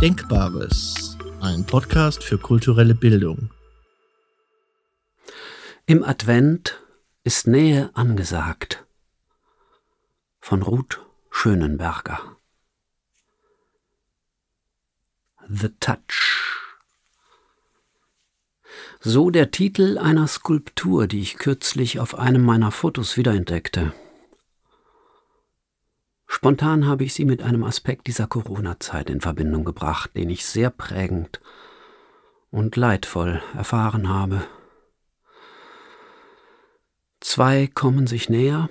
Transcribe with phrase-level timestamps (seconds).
[0.00, 3.50] Denkbares, ein Podcast für kulturelle Bildung.
[5.86, 6.80] Im Advent
[7.24, 8.86] ist Nähe angesagt.
[10.38, 11.00] Von Ruth
[11.32, 12.20] Schönenberger.
[15.48, 16.44] The Touch.
[19.00, 23.92] So der Titel einer Skulptur, die ich kürzlich auf einem meiner Fotos wiederentdeckte.
[26.30, 30.68] Spontan habe ich sie mit einem Aspekt dieser Corona-Zeit in Verbindung gebracht, den ich sehr
[30.68, 31.40] prägend
[32.50, 34.44] und leidvoll erfahren habe.
[37.20, 38.68] Zwei kommen sich näher,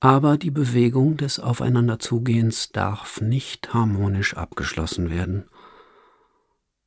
[0.00, 5.48] aber die Bewegung des Aufeinanderzugehens darf nicht harmonisch abgeschlossen werden,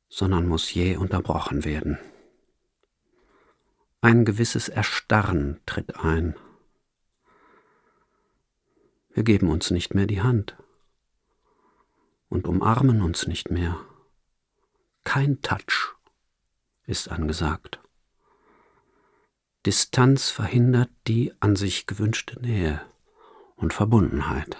[0.08, 1.98] sondern muss je unterbrochen werden.
[4.00, 6.34] Ein gewisses Erstarren tritt ein.
[9.14, 10.56] Wir geben uns nicht mehr die Hand
[12.30, 13.78] und umarmen uns nicht mehr.
[15.04, 15.94] Kein Touch
[16.86, 17.78] ist angesagt.
[19.66, 22.80] Distanz verhindert die an sich gewünschte Nähe
[23.56, 24.56] und Verbundenheit.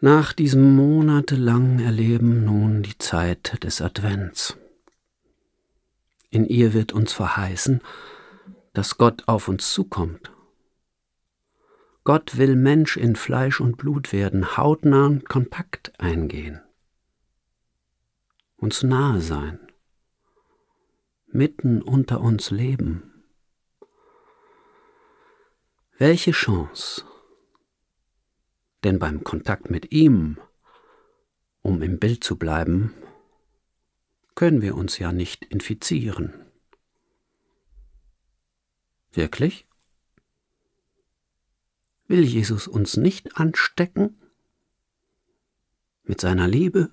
[0.00, 4.56] Nach diesem monatelangen Erleben nun die Zeit des Advents.
[6.28, 7.80] In ihr wird uns verheißen,
[8.74, 10.32] dass Gott auf uns zukommt
[12.04, 16.60] Gott will Mensch in Fleisch und Blut werden, hautnahen Kontakt eingehen,
[18.56, 19.60] uns nahe sein,
[21.28, 23.24] mitten unter uns leben.
[25.96, 27.04] Welche Chance?
[28.82, 30.40] Denn beim Kontakt mit ihm,
[31.60, 32.92] um im Bild zu bleiben,
[34.34, 36.34] können wir uns ja nicht infizieren.
[39.12, 39.68] Wirklich?
[42.12, 44.20] Will Jesus uns nicht anstecken
[46.02, 46.90] mit seiner Liebe?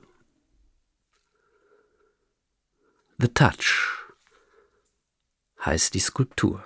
[3.17, 4.13] The Touch
[5.59, 6.63] heißt die Skulptur.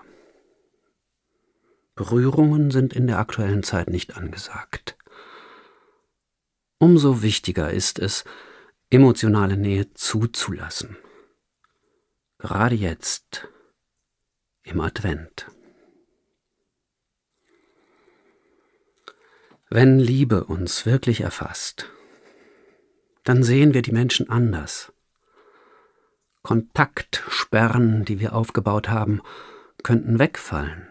[1.96, 5.00] Berührungen sind in der aktuellen Zeit nicht angesagt.
[6.78, 8.24] Umso wichtiger ist es,
[8.92, 10.96] emotionale Nähe zuzulassen.
[12.38, 13.48] Gerade jetzt,
[14.62, 15.48] im Advent.
[19.76, 21.90] Wenn Liebe uns wirklich erfasst,
[23.24, 24.94] dann sehen wir die Menschen anders.
[26.44, 29.24] Kontaktsperren, die wir aufgebaut haben,
[29.82, 30.90] könnten wegfallen.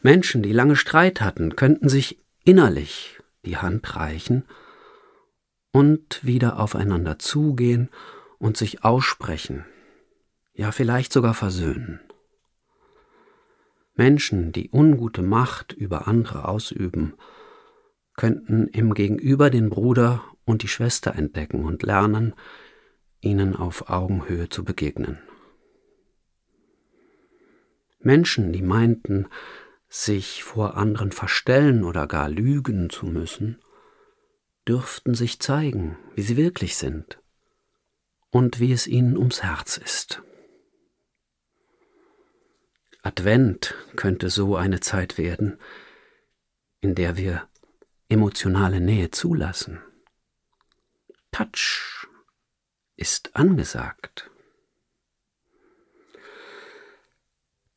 [0.00, 4.46] Menschen, die lange Streit hatten, könnten sich innerlich die Hand reichen
[5.70, 7.90] und wieder aufeinander zugehen
[8.38, 9.66] und sich aussprechen,
[10.54, 12.00] ja vielleicht sogar versöhnen.
[14.02, 17.14] Menschen, die ungute Macht über andere ausüben,
[18.16, 22.34] könnten im Gegenüber den Bruder und die Schwester entdecken und lernen,
[23.20, 25.20] ihnen auf Augenhöhe zu begegnen.
[28.00, 29.28] Menschen, die meinten,
[29.88, 33.60] sich vor anderen verstellen oder gar lügen zu müssen,
[34.66, 37.20] dürften sich zeigen, wie sie wirklich sind
[38.30, 40.24] und wie es ihnen ums Herz ist.
[43.02, 45.58] Advent könnte so eine Zeit werden,
[46.80, 47.48] in der wir
[48.08, 49.80] emotionale Nähe zulassen.
[51.32, 52.06] Touch
[52.96, 54.30] ist angesagt.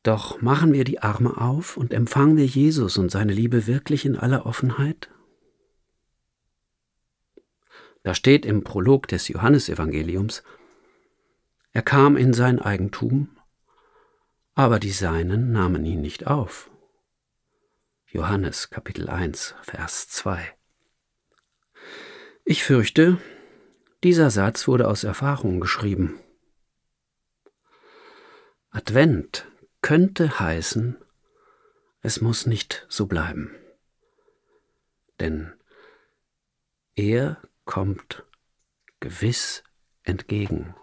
[0.04, 4.16] Doch machen wir die Arme auf und empfangen wir Jesus und seine Liebe wirklich in
[4.16, 5.10] aller Offenheit?
[8.04, 10.44] Da steht im Prolog des Johannesevangeliums,
[11.72, 13.35] er kam in sein Eigentum,
[14.56, 16.70] aber die Seinen nahmen ihn nicht auf.
[18.06, 20.56] Johannes Kapitel 1, Vers 2.
[22.46, 23.18] Ich fürchte,
[24.02, 26.18] dieser Satz wurde aus Erfahrung geschrieben.
[28.70, 29.46] Advent
[29.82, 30.96] könnte heißen,
[32.00, 33.54] es muss nicht so bleiben.
[35.20, 35.52] Denn
[36.94, 38.24] er kommt
[39.00, 39.64] gewiss
[40.02, 40.74] entgegen.